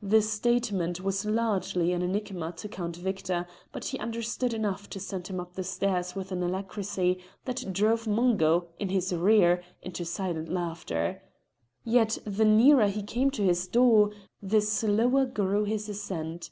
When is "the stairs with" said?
5.56-6.32